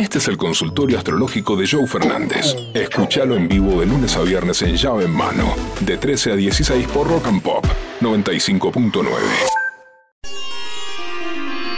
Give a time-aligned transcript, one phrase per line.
[0.00, 2.56] Este es el consultorio astrológico de Joe Fernández.
[2.72, 6.88] Escúchalo en vivo de lunes a viernes en llave en mano, de 13 a 16
[6.88, 7.66] por Rock and Pop
[8.00, 9.04] 95.9.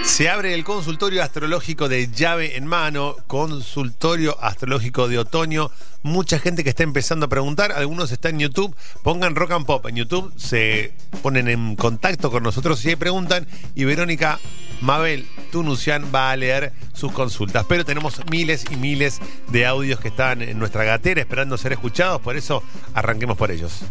[0.04, 5.72] Se abre el consultorio astrológico de llave en mano, consultorio astrológico de otoño.
[6.04, 9.84] Mucha gente que está empezando a preguntar, algunos están en YouTube, pongan Rock and Pop
[9.88, 14.38] en YouTube, se ponen en contacto con nosotros y preguntan y Verónica
[14.82, 17.64] Mabel Tunucian va a leer sus consultas.
[17.68, 22.20] Pero tenemos miles y miles de audios que están en nuestra gatera esperando ser escuchados,
[22.20, 23.82] por eso arranquemos por ellos.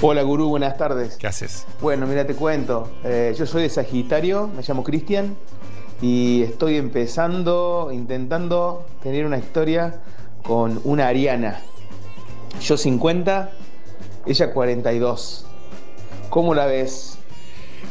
[0.00, 1.16] Hola gurú, buenas tardes.
[1.16, 1.66] ¿Qué haces?
[1.80, 2.90] Bueno, mira, te cuento.
[3.04, 5.36] Eh, yo soy de Sagitario, me llamo Cristian
[6.00, 10.00] y estoy empezando, intentando tener una historia
[10.42, 11.60] con una Ariana.
[12.60, 13.50] Yo 50,
[14.26, 15.46] ella 42.
[16.30, 17.18] ¿Cómo la ves?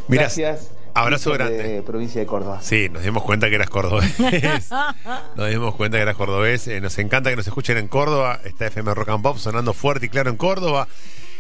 [0.08, 0.72] Mirá, Gracias.
[0.94, 1.58] Abrazo grande.
[1.64, 2.60] De provincia de Córdoba.
[2.62, 4.20] Sí, nos dimos cuenta que eras cordobés.
[5.36, 6.68] nos dimos cuenta que eras cordobés.
[6.68, 8.40] Eh, nos encanta que nos escuchen en Córdoba.
[8.44, 10.88] Está FM Rock and Pop sonando fuerte y claro en Córdoba.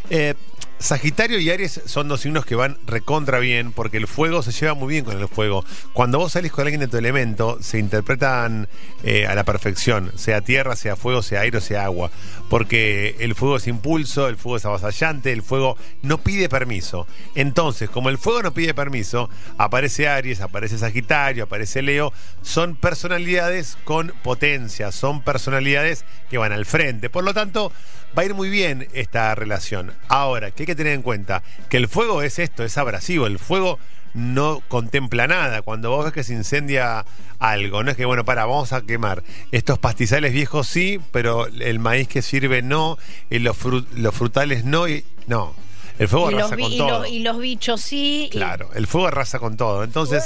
[0.09, 0.35] Eh,
[0.81, 4.73] Sagitario y Aries son dos signos que van recontra bien porque el fuego se lleva
[4.73, 5.63] muy bien con el fuego.
[5.93, 8.67] Cuando vos salís con alguien de tu elemento, se interpretan
[9.03, 12.09] eh, a la perfección, sea tierra, sea fuego, sea aire o sea agua.
[12.49, 17.07] Porque el fuego es impulso, el fuego es avasallante, el fuego no pide permiso.
[17.35, 23.77] Entonces, como el fuego no pide permiso, aparece Aries, aparece Sagitario, aparece Leo, son personalidades
[23.83, 27.09] con potencia, son personalidades que van al frente.
[27.09, 27.71] Por lo tanto,
[28.17, 29.93] va a ir muy bien esta relación.
[30.07, 31.43] Ahora, ¿qué hay que tener en cuenta?
[31.69, 33.79] Que el fuego es esto, es abrasivo, el fuego
[34.13, 35.61] no contempla nada.
[35.61, 37.05] Cuando vos ves que se incendia
[37.39, 39.23] algo, no es que, bueno, para, vamos a quemar.
[39.51, 42.97] Estos pastizales viejos sí, pero el maíz que sirve no,
[43.29, 43.57] y los,
[43.95, 45.53] los frutales no, y no.
[45.99, 46.99] El fuego Y los, arrasa bi- con y todo.
[46.99, 48.29] los- y los bichos sí.
[48.31, 49.83] Claro, el fuego arrasa con todo.
[49.83, 50.23] Entonces,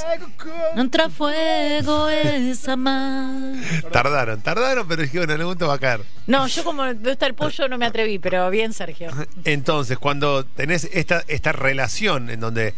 [0.75, 3.55] Contra fuego es amar.
[3.91, 6.01] tardaron, tardaron, pero dije, bueno, en algún momento va a caer.
[6.27, 9.09] No, yo como me gusta el pollo no me atreví, pero bien, Sergio.
[9.43, 12.73] Entonces, cuando tenés esta, esta relación en donde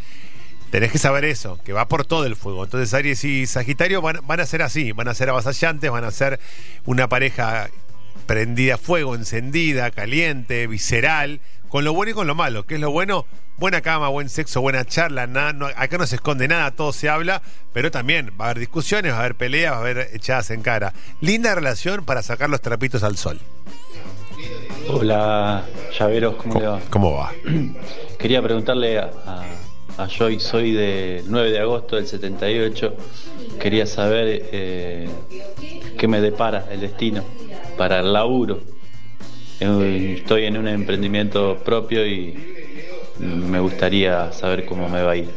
[0.72, 2.64] tenés que saber eso, que va por todo el fuego.
[2.66, 6.12] Entonces, Aries y Sagitario van, van a ser así, van a ser avasallantes, van a
[6.12, 6.40] ser
[6.86, 7.69] una pareja
[8.25, 11.40] prendida a fuego, encendida, caliente, visceral,
[11.70, 12.66] con lo bueno y con lo malo.
[12.66, 13.26] ¿Qué es lo bueno?
[13.58, 17.10] Buena cama, buen sexo, buena charla, nada, no- acá no se esconde nada, todo se
[17.10, 17.42] habla,
[17.74, 20.62] pero también va a haber discusiones, va a haber peleas, va a haber echadas en
[20.62, 20.94] cara.
[21.22, 23.40] Linda relación para sacar los trapitos al sol.
[24.90, 25.66] Hola,
[25.98, 26.80] llaveros, ¿cómo le va?
[26.90, 27.32] ¿Cómo va?
[28.20, 32.96] Quería preguntarle a, a, a Joy, soy del 9 de agosto del 78.
[33.60, 35.10] Quería saber eh,
[35.98, 37.24] qué me depara el destino
[37.78, 38.62] para el laburo.
[39.59, 42.35] Estoy en un emprendimiento propio y
[43.19, 45.29] me gustaría saber cómo me va a ir.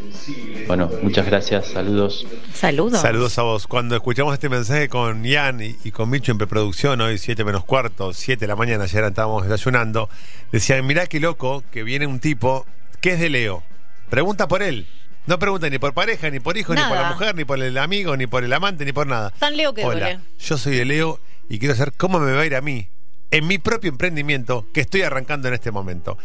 [0.67, 2.27] Bueno, muchas gracias, saludos.
[2.53, 3.01] Saludos.
[3.01, 3.67] Saludos a vos.
[3.67, 7.65] Cuando escuchamos este mensaje con Ian y, y con Micho en preproducción, hoy 7 menos
[7.65, 10.11] cuarto, 7 de la mañana, ayer estábamos desayunando,
[10.53, 12.67] decían, mirá qué loco que viene un tipo
[13.01, 13.63] que es de Leo.
[14.11, 14.87] Pregunta por él.
[15.27, 17.79] No pregunta ni por pareja, ni por hijo, ni por la mujer, ni por el
[17.79, 19.33] amigo, ni por el amante, ni por nada.
[19.39, 20.21] Tan Leo que Hola, duele.
[20.39, 22.90] yo soy de Leo y quiero saber cómo me va a ir a mí
[23.31, 26.19] en mi propio emprendimiento que estoy arrancando en este momento.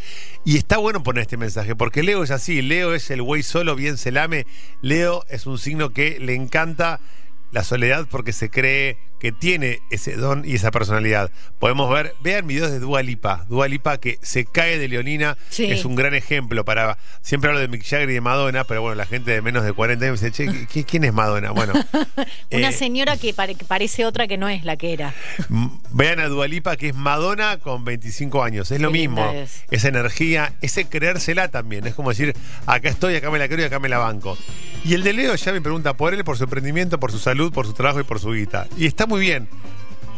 [0.43, 3.75] Y está bueno poner este mensaje, porque Leo es así, Leo es el güey solo,
[3.75, 4.45] bien se lame.
[4.81, 6.99] Leo es un signo que le encanta
[7.55, 11.31] la soledad porque se cree que tiene ese don y esa personalidad.
[11.57, 15.63] Podemos ver, vean videos de Dua Lipa, Dua Lipa que se cae de Leonina, Sí.
[15.71, 18.95] es un gran ejemplo para, siempre hablo de Mick Jagger y de Madonna, pero bueno,
[18.95, 21.51] la gente de menos de 40 años me dice, che, ¿qui- ¿quién es Madonna?
[21.51, 21.71] Bueno.
[22.51, 25.13] Una eh, señora que, pare- que parece otra que no es la que era.
[25.91, 28.69] Vean a Dualipa que es Madonna con 25 años.
[28.69, 29.31] Es lo mismo.
[29.31, 29.63] es.
[29.71, 31.87] Esa energía, ese creérsela también.
[31.87, 32.35] Es como decir,
[32.65, 34.37] acá estoy, acá me la creo y acá me la banco.
[34.85, 37.51] Y el de Leo ya me pregunta por él, por su emprendimiento, por su salud,
[37.51, 38.67] por su trabajo y por su guita.
[38.77, 39.47] Y está muy bien.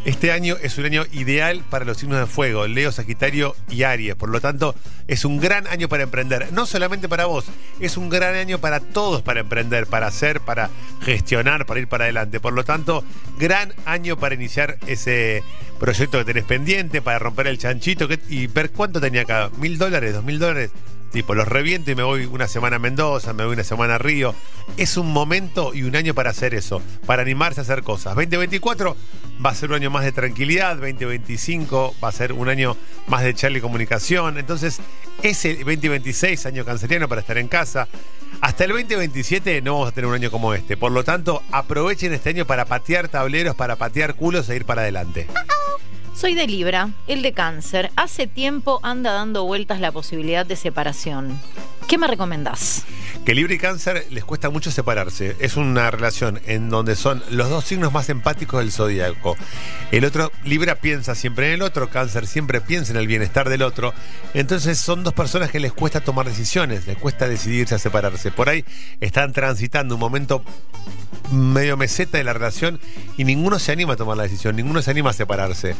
[0.04, 4.14] Este año es un año ideal para los signos de fuego, Leo, Sagitario y Aries.
[4.14, 4.74] Por lo tanto,
[5.06, 6.52] es un gran año para emprender.
[6.52, 7.46] No solamente para vos,
[7.80, 10.68] es un gran año para todos para emprender, para hacer, para
[11.00, 12.38] gestionar, para ir para adelante.
[12.38, 13.04] Por lo tanto,
[13.38, 15.42] gran año para iniciar ese
[15.80, 19.50] proyecto que tenés pendiente, para romper el chanchito y ver cuánto tenía acá.
[19.58, 20.12] ¿Mil dólares?
[20.12, 20.72] ¿Dos mil dólares?
[21.12, 23.98] Tipo, los reviento y me voy una semana a Mendoza, me voy una semana a
[23.98, 24.34] Río.
[24.76, 28.14] Es un momento y un año para hacer eso, para animarse a hacer cosas.
[28.14, 28.96] 2024
[29.44, 32.76] va a ser un año más de tranquilidad, 2025 va a ser un año
[33.06, 34.38] más de charla y comunicación.
[34.38, 34.80] Entonces,
[35.22, 37.88] ese 2026, año canceriano para estar en casa.
[38.40, 40.76] Hasta el 2027 no vamos a tener un año como este.
[40.76, 44.82] Por lo tanto, aprovechen este año para patear tableros, para patear culos e ir para
[44.82, 45.26] adelante.
[46.18, 47.92] Soy de Libra, el de cáncer.
[47.94, 51.40] Hace tiempo anda dando vueltas la posibilidad de separación.
[51.88, 52.84] ¿Qué me recomendás?
[53.28, 55.36] que Libra y Cáncer les cuesta mucho separarse.
[55.38, 59.36] Es una relación en donde son los dos signos más empáticos del zodíaco.
[59.92, 63.60] El otro, Libra piensa siempre en el otro, Cáncer siempre piensa en el bienestar del
[63.60, 63.92] otro.
[64.32, 68.30] Entonces son dos personas que les cuesta tomar decisiones, les cuesta decidirse a separarse.
[68.30, 68.64] Por ahí
[69.00, 70.42] están transitando un momento
[71.30, 72.80] medio meseta de la relación
[73.18, 75.74] y ninguno se anima a tomar la decisión, ninguno se anima a separarse.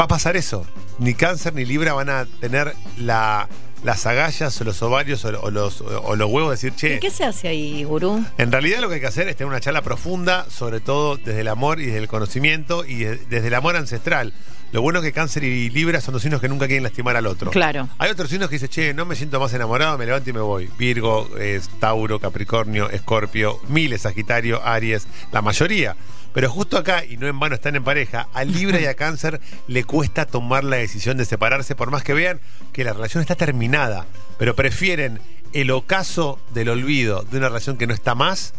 [0.00, 0.66] Va a pasar eso.
[0.98, 3.46] Ni cáncer ni libra van a tener la,
[3.84, 6.96] las agallas o los ovarios o, o los, o los huevos de decir, che.
[6.96, 8.24] ¿Y qué se hace ahí, gurú?
[8.38, 11.40] En realidad lo que hay que hacer es tener una charla profunda, sobre todo desde
[11.42, 14.32] el amor y desde el conocimiento y de- desde el amor ancestral.
[14.70, 17.26] Lo bueno es que cáncer y libra son dos signos que nunca quieren lastimar al
[17.26, 17.50] otro.
[17.50, 17.88] Claro.
[17.96, 20.40] Hay otros signos que dicen, che, no me siento más enamorado, me levanto y me
[20.40, 20.68] voy.
[20.78, 25.96] Virgo, eh, Tauro, Capricornio, Escorpio, miles, Sagitario, Aries, la mayoría.
[26.38, 29.40] Pero justo acá, y no en vano están en pareja, a Libra y a Cáncer
[29.66, 32.38] le cuesta tomar la decisión de separarse, por más que vean
[32.72, 34.06] que la relación está terminada.
[34.38, 35.18] Pero prefieren
[35.52, 38.54] el ocaso del olvido de una relación que no está más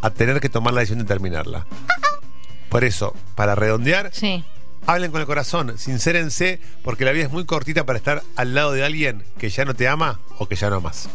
[0.00, 1.64] a tener que tomar la decisión de terminarla.
[2.68, 4.44] Por eso, para redondear, Sí.
[4.88, 8.72] Hablen con el corazón, sincérense, porque la vida es muy cortita para estar al lado
[8.72, 11.08] de alguien que ya no te ama o que ya no amas.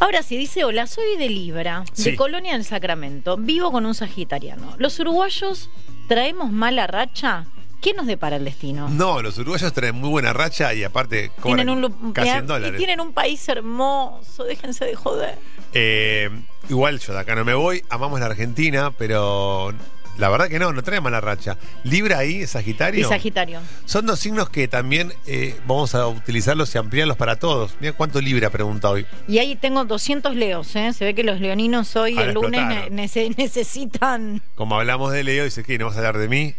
[0.00, 2.12] Ahora sí, dice, hola, soy de Libra, Sí.
[2.12, 4.74] de Colonia del Sacramento, vivo con un sagitariano.
[4.78, 5.70] ¿Los uruguayos
[6.08, 7.46] traemos mala racha?
[7.80, 8.88] ¿Qué nos depara el destino?
[8.88, 12.38] No, los uruguayos traen muy buena racha y aparte cobran Tienen un, lu- casi mira,
[12.38, 12.76] en y dólares.
[12.78, 15.36] tienen un país hermoso, déjense de joder.
[15.74, 16.30] Eh,
[16.68, 19.72] igual yo de acá no me voy, amamos la Argentina, pero
[20.18, 21.56] la verdad que no, no trae mala racha.
[21.84, 23.00] Libra ahí, Sagitario.
[23.06, 23.60] Y Sagitario.
[23.84, 27.76] Son dos signos que también eh, vamos a utilizarlos y ampliarlos para todos.
[27.80, 29.06] Mira cuánto Libra pregunta hoy.
[29.26, 30.92] Y ahí tengo 200 leos, ¿eh?
[30.92, 34.42] Se ve que los leoninos hoy, Ahora el lunes, ne- necesitan...
[34.54, 36.54] Como hablamos de Leo, dice que no vas a hablar de mí.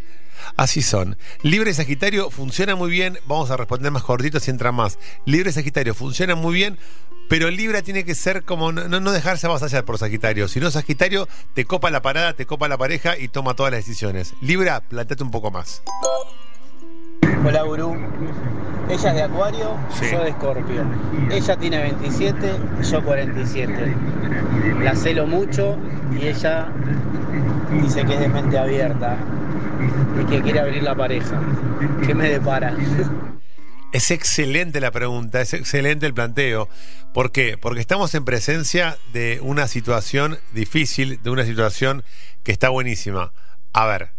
[0.56, 1.18] Así son.
[1.42, 3.20] Libre y Sagitario funciona muy bien.
[3.26, 4.98] Vamos a responder más cortito si entra más.
[5.26, 6.78] Libre y Sagitario funciona muy bien,
[7.30, 10.48] pero Libra tiene que ser como no, no dejarse avasallar por Sagitario.
[10.48, 13.86] Si no, Sagitario te copa la parada, te copa la pareja y toma todas las
[13.86, 14.34] decisiones.
[14.42, 15.84] Libra, planteate un poco más.
[17.46, 17.96] Hola Gurú,
[18.90, 20.06] ella es de Acuario, Sí.
[20.12, 20.84] yo de Escorpio.
[21.32, 22.52] Ella tiene 27,
[22.92, 23.96] yo 47.
[24.84, 25.78] La celo mucho
[26.20, 26.68] y ella
[27.82, 29.16] dice que es de mente abierta
[30.22, 31.40] y que quiere abrir la pareja.
[32.06, 32.76] ¿Qué me depara?
[33.92, 36.70] Es excelente la pregunta, es excelente el planteo.
[37.14, 37.58] ¿Por qué?
[37.58, 42.04] Porque estamos en presencia de una situación difícil, de una situación
[42.44, 43.34] que está buenísima.
[43.74, 44.12] A ver,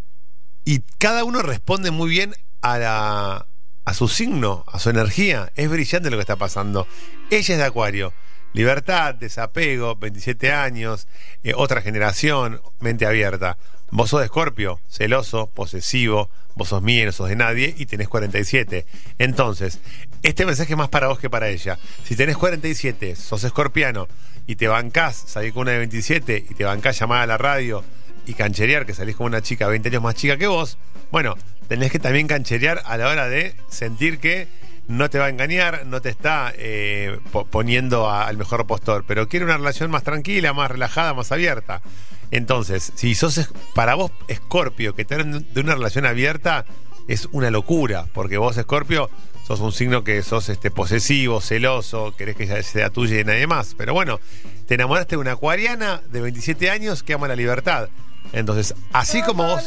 [0.65, 3.47] y cada uno responde muy bien a, la-
[3.85, 5.53] a su signo, a su energía.
[5.55, 6.89] Es brillante lo que está pasando.
[7.31, 8.13] Ella es de Acuario.
[8.53, 11.07] Libertad, desapego, 27 años,
[11.45, 13.57] eh, otra generación, mente abierta.
[13.93, 18.09] Vos sos de Escorpio, celoso, posesivo, vos sos mío, no sos de nadie y tenés
[18.09, 18.87] 47.
[19.19, 19.81] Entonces,
[20.23, 21.79] este mensaje es más para vos que para ella.
[22.05, 24.07] Si tenés 47, sos escorpiano
[24.47, 27.85] y te bancás salir con una de 27 y te bancás llamar a la radio
[28.27, 30.79] y cancherear que salís con una chica 20 años más chica que vos,
[31.11, 31.37] bueno,
[31.69, 34.47] tenés que también cancherear a la hora de sentir que
[34.89, 39.05] no te va a engañar, no te está eh, po- poniendo a- al mejor postor,
[39.07, 41.81] pero quiere una relación más tranquila, más relajada, más abierta.
[42.31, 46.65] Entonces, si sos es- para vos Escorpio, que tener de una relación abierta
[47.09, 49.11] es una locura, porque vos Escorpio
[49.47, 53.25] sos un signo que sos este posesivo, celoso, querés que ella sea tuya y de
[53.25, 53.75] nadie más.
[53.77, 54.21] Pero bueno,
[54.67, 57.89] te enamoraste de una acuariana de 27 años que ama la libertad.
[58.33, 59.63] Entonces, así como vos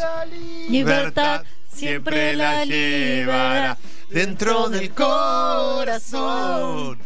[0.70, 1.44] Libertad
[1.74, 3.78] siempre la llevará
[4.10, 4.92] dentro del
[5.84, 6.98] corazón.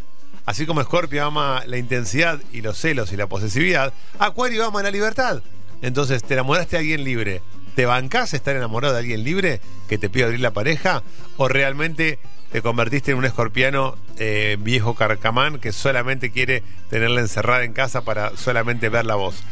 [0.47, 4.91] Así como Scorpio ama la intensidad y los celos y la posesividad, Acuario ama la
[4.91, 5.41] libertad.
[5.81, 7.41] Entonces, ¿te enamoraste de alguien libre?
[7.75, 11.03] ¿Te bancás estar enamorado de alguien libre que te pide abrir la pareja?
[11.35, 12.17] ¿O realmente
[12.53, 18.05] te convertiste en un escorpiano eh, viejo carcamán que solamente quiere tenerla encerrada en casa
[18.05, 19.43] para solamente ver la voz?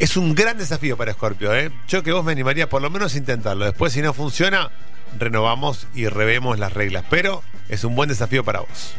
[0.00, 1.72] Es un gran desafío para Scorpio, ¿eh?
[1.88, 3.64] Yo que vos me animaría por lo menos a intentarlo.
[3.64, 4.70] Después, si no funciona,
[5.18, 7.04] renovamos y revemos las reglas.
[7.08, 8.94] Pero es un buen desafío para vos.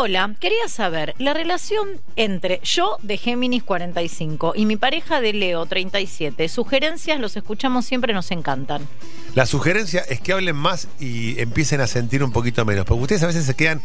[0.00, 5.66] Hola, quería saber, la relación entre yo de Géminis 45 y mi pareja de Leo
[5.66, 8.86] 37, sugerencias los escuchamos siempre, nos encantan.
[9.34, 12.84] La sugerencia es que hablen más y empiecen a sentir un poquito menos.
[12.84, 13.82] Porque ustedes a veces se quedan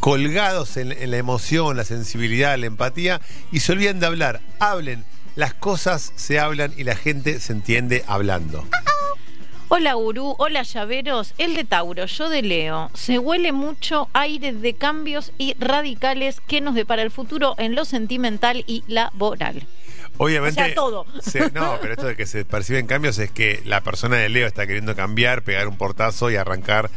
[0.00, 3.20] colgados en, en la emoción, la sensibilidad, la empatía
[3.52, 4.40] y se olvidan de hablar.
[4.60, 5.04] Hablen.
[5.36, 8.64] Las cosas se hablan y la gente se entiende hablando.
[9.72, 12.90] Hola Gurú, hola llaveros, el de Tauro, yo de Leo.
[12.94, 17.84] Se huele mucho aire de cambios y radicales que nos depara el futuro en lo
[17.84, 19.62] sentimental y laboral.
[20.18, 20.60] Obviamente.
[20.60, 21.06] O sea, todo.
[21.22, 24.46] se- no, pero esto de que se perciben cambios es que la persona de Leo
[24.48, 26.90] está queriendo cambiar, pegar un portazo y arrancar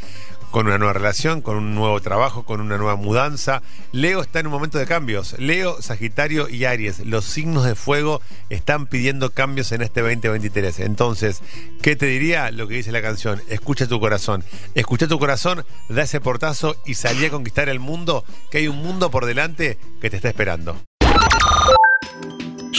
[0.54, 3.64] con una nueva relación, con un nuevo trabajo, con una nueva mudanza.
[3.92, 5.36] Leo está en un momento de cambios.
[5.40, 10.82] Leo, Sagitario y Aries, los signos de fuego están pidiendo cambios en este 2023.
[10.82, 11.42] Entonces,
[11.82, 13.42] ¿qué te diría lo que dice la canción?
[13.50, 14.44] Escucha tu corazón.
[14.76, 18.78] Escucha tu corazón, da ese portazo y salí a conquistar el mundo, que hay un
[18.78, 20.78] mundo por delante que te está esperando.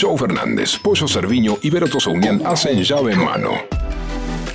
[0.00, 3.83] Joe Fernández, Pollo Cerviño y Vero Unión hacen llave en mano.